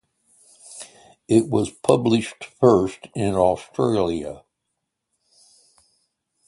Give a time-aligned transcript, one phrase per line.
[1.27, 4.41] It was published first in Australia.